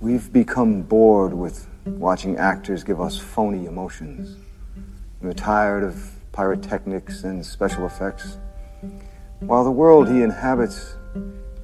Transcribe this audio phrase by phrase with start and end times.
[0.00, 4.34] We've become bored with watching actors give us phony emotions.
[5.20, 8.38] We're tired of pyrotechnics and special effects.
[9.40, 10.94] While the world he inhabits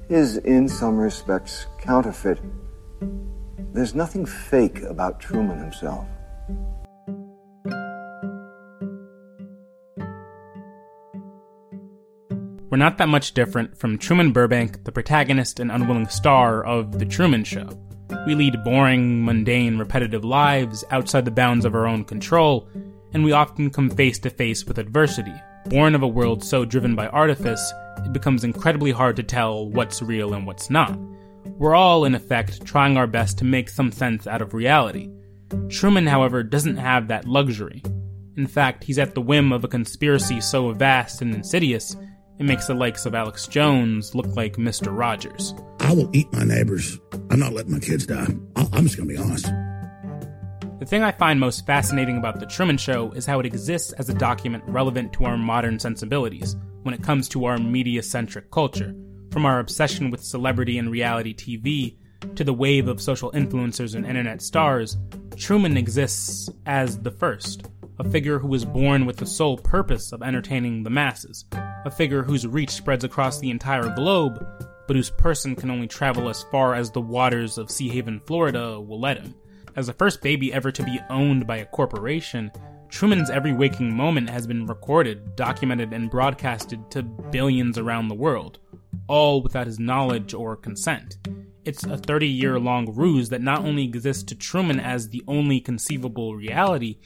[0.07, 2.37] is, in some respects, counterfeit,
[3.73, 6.05] there's nothing fake about Truman himself.
[12.69, 17.05] We're not that much different from Truman Burbank, the protagonist and unwilling star of The
[17.05, 17.86] Truman Show.
[18.27, 22.67] We lead boring, mundane, repetitive lives outside the bounds of our own control,
[23.13, 25.33] and we often come face to face with adversity.
[25.67, 27.71] Born of a world so driven by artifice,
[28.03, 30.99] it becomes incredibly hard to tell what's real and what's not.
[31.57, 35.09] We're all, in effect, trying our best to make some sense out of reality.
[35.69, 37.81] Truman, however, doesn't have that luxury.
[38.35, 41.95] In fact, he's at the whim of a conspiracy so vast and insidious
[42.39, 44.95] it makes the likes of Alex Jones look like Mr.
[44.95, 45.53] Rogers.
[45.79, 46.99] I will eat my neighbors.
[47.31, 48.27] I'm not letting my kids die.
[48.55, 49.45] I'm just going to be honest.
[50.79, 54.09] The thing I find most fascinating about The Truman Show is how it exists as
[54.09, 58.93] a document relevant to our modern sensibilities when it comes to our media centric culture.
[59.31, 61.97] From our obsession with celebrity and reality TV
[62.35, 64.97] to the wave of social influencers and internet stars,
[65.35, 67.67] Truman exists as the first,
[67.99, 71.45] a figure who was born with the sole purpose of entertaining the masses,
[71.87, 74.45] a figure whose reach spreads across the entire globe,
[74.87, 78.99] but whose person can only travel as far as the waters of Seahaven, Florida will
[78.99, 79.33] let him.
[79.77, 82.51] As the first baby ever to be owned by a corporation,
[82.89, 88.59] Truman's every waking moment has been recorded, documented, and broadcasted to billions around the world,
[89.07, 91.17] all without his knowledge or consent.
[91.63, 95.61] It's a 30 year long ruse that not only exists to Truman as the only
[95.61, 96.97] conceivable reality,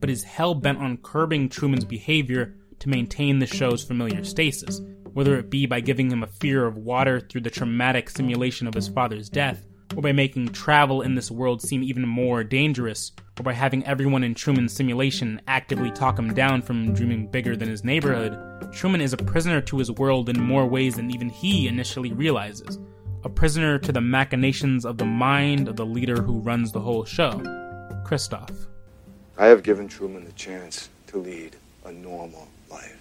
[0.00, 4.80] but is hell bent on curbing Truman's behavior to maintain the show's familiar stasis,
[5.12, 8.74] whether it be by giving him a fear of water through the traumatic simulation of
[8.74, 13.42] his father's death, or by making travel in this world seem even more dangerous, or
[13.42, 17.84] by having everyone in Truman's simulation actively talk him down from dreaming bigger than his
[17.84, 18.36] neighborhood,
[18.72, 22.78] Truman is a prisoner to his world in more ways than even he initially realizes.
[23.24, 27.04] A prisoner to the machinations of the mind of the leader who runs the whole
[27.04, 27.32] show,
[28.04, 28.66] Christof.
[29.38, 32.96] I have given Truman the chance to lead a normal life.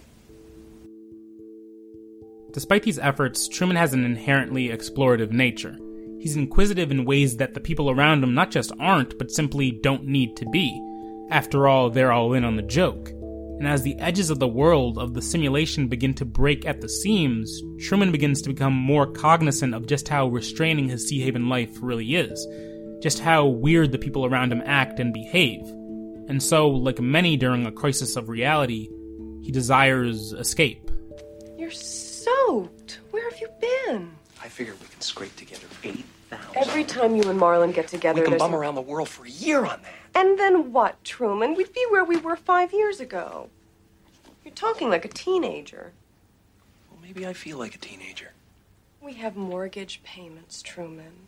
[2.53, 5.77] Despite these efforts, Truman has an inherently explorative nature.
[6.19, 10.05] He's inquisitive in ways that the people around him not just aren't, but simply don't
[10.05, 10.81] need to be.
[11.29, 13.09] After all, they're all in on the joke.
[13.57, 16.89] And as the edges of the world of the simulation begin to break at the
[16.89, 22.15] seams, Truman begins to become more cognizant of just how restraining his Seahaven life really
[22.15, 22.45] is,
[23.01, 25.61] just how weird the people around him act and behave.
[26.27, 28.89] And so, like many during a crisis of reality,
[29.45, 30.89] he desires escape.
[31.55, 32.99] You're soaked.
[33.11, 34.11] Where have you been?
[34.41, 36.03] I figured we can scrape together 8,000.
[36.55, 39.07] Every time you and Marlon get together, we can there's bum a- around the world
[39.07, 39.93] for a year on that.
[40.15, 41.53] And then what, Truman?
[41.53, 43.49] We'd be where we were five years ago.
[44.43, 45.91] You're talking like a teenager.
[46.89, 48.31] Well, maybe I feel like a teenager.
[48.99, 51.27] We have mortgage payments, Truman.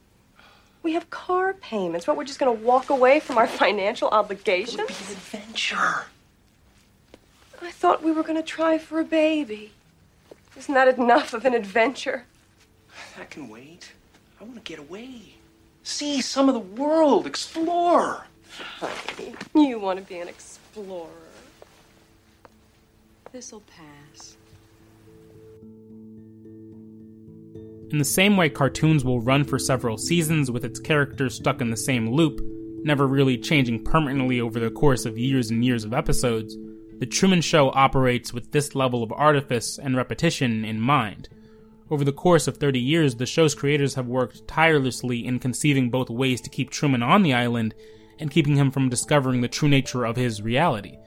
[0.82, 2.08] We have car payments.
[2.08, 4.74] What, we're just going to walk away from our financial obligations?
[4.80, 6.06] It'll be an adventure.
[7.62, 9.72] I thought we were going to try for a baby.
[10.57, 12.25] Isn't that enough of an adventure?
[13.18, 13.91] That can wait.
[14.40, 15.35] I want to get away.
[15.84, 17.25] See some of the world.
[17.25, 18.25] Explore.
[18.79, 21.09] Honey, you want to be an explorer.
[23.31, 24.35] This'll pass.
[27.89, 31.69] In the same way cartoons will run for several seasons with its characters stuck in
[31.69, 32.41] the same loop,
[32.84, 36.57] never really changing permanently over the course of years and years of episodes,
[37.00, 41.30] The Truman Show operates with this level of artifice and repetition in mind.
[41.91, 46.09] Over the course of 30 years, the show's creators have worked tirelessly in conceiving both
[46.09, 47.75] ways to keep Truman on the island
[48.19, 50.97] and keeping him from discovering the true nature of his reality.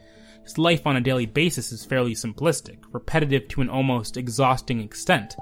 [0.43, 5.35] His life on a daily basis is fairly simplistic, repetitive to an almost exhausting extent.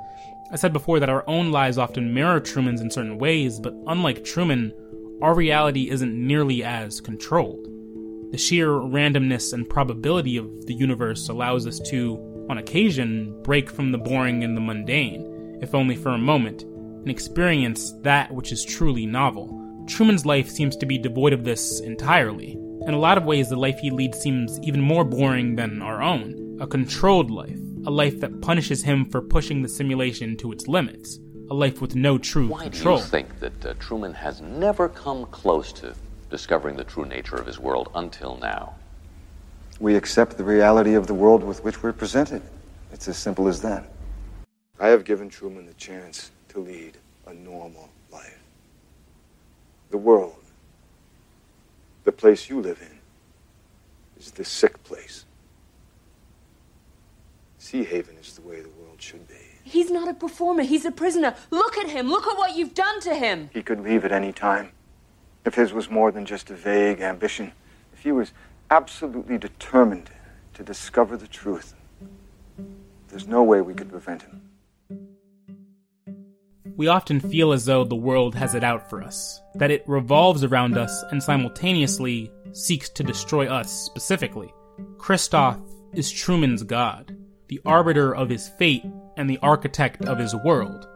[0.51, 4.25] I said before that our own lives often mirror Truman's in certain ways, but unlike
[4.25, 4.73] Truman,
[5.21, 7.68] our reality isn't nearly as controlled.
[8.31, 13.91] The sheer randomness and probability of the universe allows us to, on occasion, break from
[13.91, 18.63] the boring and the mundane, if only for a moment, and experience that which is
[18.63, 19.55] truly novel.
[19.87, 22.51] Truman's life seems to be devoid of this entirely.
[22.85, 26.03] In a lot of ways, the life he leads seems even more boring than our
[26.03, 26.57] own.
[26.61, 31.17] A controlled life, a life that punishes him for pushing the simulation to its limits,
[31.49, 32.97] a life with no true Why control.
[32.97, 35.95] do you think that uh, Truman has never come close to
[36.29, 38.75] discovering the true nature of his world until now?
[39.79, 42.41] We accept the reality of the world with which we're presented.
[42.91, 43.89] It's as simple as that.
[44.79, 46.97] I have given Truman the chance to lead
[47.27, 48.39] a normal life.
[49.89, 50.43] The world,
[52.03, 52.99] the place you live in,
[54.19, 55.25] is the sick place.
[57.59, 59.35] Seahaven is the way the world should be.
[59.63, 61.35] He's not a performer, he's a prisoner.
[61.51, 63.49] Look at him, look at what you've done to him.
[63.53, 64.71] He could leave at any time.
[65.45, 67.53] If his was more than just a vague ambition,
[67.94, 68.31] if he was
[68.69, 70.09] absolutely determined
[70.53, 71.74] to discover the truth,
[73.07, 74.41] there's no way we could prevent him.
[76.75, 80.44] We often feel as though the world has it out for us, that it revolves
[80.44, 84.53] around us and simultaneously seeks to destroy us specifically.
[84.97, 85.62] Christof
[85.94, 88.86] is Truman's god, the arbiter of his fate
[89.18, 90.88] and the architect of his world.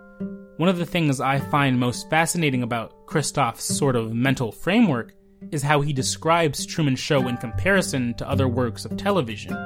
[0.57, 5.15] One of the things I find most fascinating about Christof's sort of mental framework
[5.51, 9.57] is how he describes Truman Show in comparison to other works of television.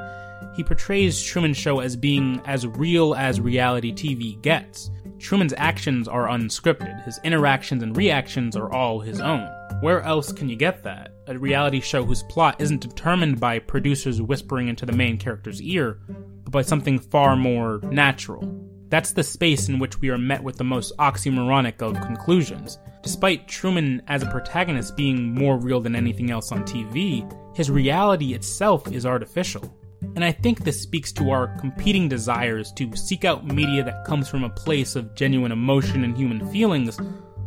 [0.56, 4.90] He portrays Truman Show as being as real as reality TV gets.
[5.20, 9.46] Truman's actions are unscripted, his interactions and reactions are all his own.
[9.82, 11.12] Where else can you get that?
[11.28, 16.00] A reality show whose plot isn't determined by producers whispering into the main character's ear,
[16.46, 18.68] but by something far more natural.
[18.90, 22.80] That's the space in which we are met with the most oxymoronic of conclusions.
[23.04, 28.34] Despite Truman as a protagonist being more real than anything else on TV, his reality
[28.34, 29.74] itself is artificial.
[30.16, 34.30] And I think this speaks to our competing desires to seek out media that comes
[34.30, 37.00] from a place of genuine emotion and human feelings,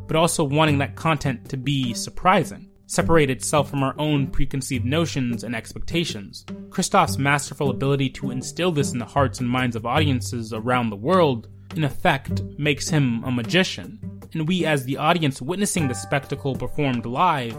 [0.07, 5.45] but also wanting that content to be surprising, separate itself from our own preconceived notions
[5.45, 6.45] and expectations.
[6.71, 10.97] Christof's masterful ability to instill this in the hearts and minds of audiences around the
[10.97, 11.47] world,
[11.77, 14.01] in effect, makes him a magician.
[14.33, 17.57] And we, as the audience witnessing the spectacle performed live,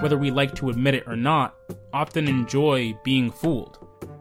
[0.00, 1.54] whether we like to admit it or not,
[1.94, 3.78] often enjoy being fooled.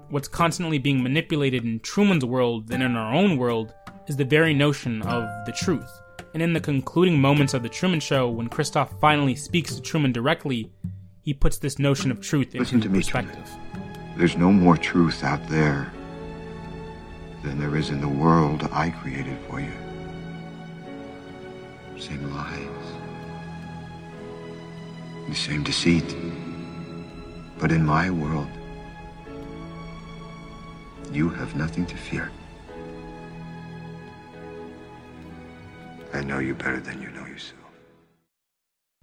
[0.09, 3.73] What's constantly being manipulated in Truman's world and in our own world
[4.07, 5.91] is the very notion of the truth.
[6.35, 10.11] And in the concluding moments of The Truman Show, when Christof finally speaks to Truman
[10.11, 10.69] directly,
[11.21, 13.49] he puts this notion of truth Listen into to me, perspective.
[14.17, 15.93] There's no more truth out there
[17.41, 19.71] than there is in the world I created for you.
[21.97, 22.67] Same lies,
[25.29, 26.17] the same deceit.
[27.59, 28.49] But in my world,
[31.13, 32.29] you have nothing to fear.
[36.25, 37.61] Know you better than you know yourself.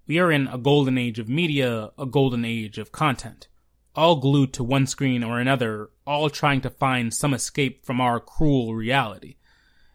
[0.07, 3.49] We are in a golden age of media, a golden age of content.
[3.95, 8.19] All glued to one screen or another, all trying to find some escape from our
[8.19, 9.37] cruel reality.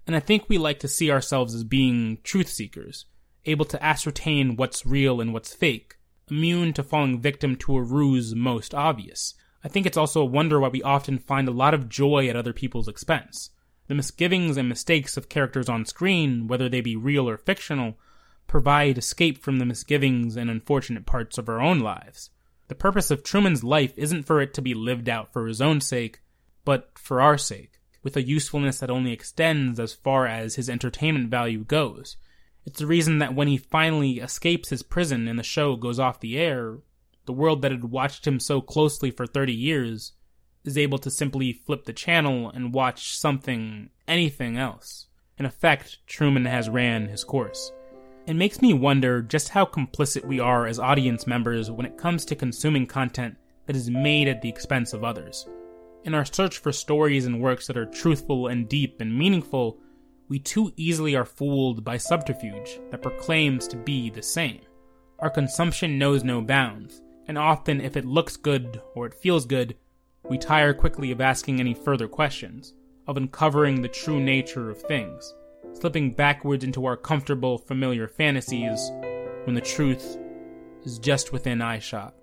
[0.05, 3.05] And I think we like to see ourselves as being truth seekers,
[3.45, 5.97] able to ascertain what's real and what's fake,
[6.31, 9.33] immune to falling victim to a ruse most obvious.
[9.63, 12.35] I think it's also a wonder why we often find a lot of joy at
[12.35, 13.49] other people's expense.
[13.87, 17.97] The misgivings and mistakes of characters on screen, whether they be real or fictional,
[18.45, 22.29] provide escape from the misgivings and unfortunate parts of our own lives.
[22.67, 25.79] The purpose of Truman's life isn't for it to be lived out for his own
[25.79, 26.21] sake,
[26.65, 31.29] but for our sake, with a usefulness that only extends as far as his entertainment
[31.29, 32.17] value goes.
[32.65, 36.19] It's the reason that when he finally escapes his prison and the show goes off
[36.19, 36.79] the air,
[37.25, 40.11] the world that had watched him so closely for 30 years
[40.67, 45.07] is able to simply flip the channel and watch something, anything else.
[45.39, 47.71] In effect, Truman has ran his course.
[48.27, 52.25] It makes me wonder just how complicit we are as audience members when it comes
[52.25, 55.47] to consuming content that is made at the expense of others.
[56.03, 59.79] In our search for stories and works that are truthful and deep and meaningful,
[60.27, 64.61] we too easily are fooled by subterfuge that proclaims to be the same.
[65.19, 69.75] Our consumption knows no bounds, and often if it looks good or it feels good,
[70.29, 72.73] we tire quickly of asking any further questions,
[73.07, 75.33] of uncovering the true nature of things,
[75.73, 78.91] slipping backwards into our comfortable, familiar fantasies
[79.45, 80.17] when the truth
[80.83, 82.13] is just within eyeshot.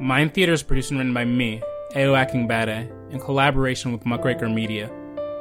[0.00, 1.62] Mind Theater is produced and written by me,
[1.96, 4.90] Eo Akingbade, in collaboration with Muckraker Media.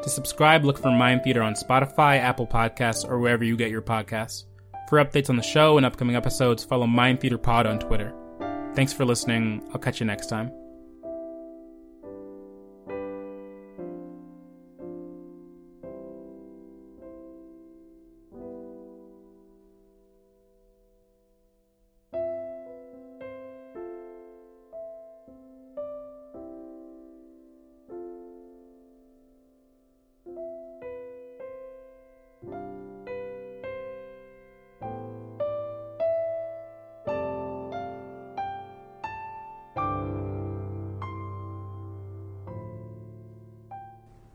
[0.03, 3.81] To subscribe, look for Mind Theater on Spotify, Apple Podcasts, or wherever you get your
[3.81, 4.45] podcasts.
[4.87, 8.13] For updates on the show and upcoming episodes, follow Mind Theater Pod on Twitter.
[8.75, 9.63] Thanks for listening.
[9.73, 10.51] I'll catch you next time.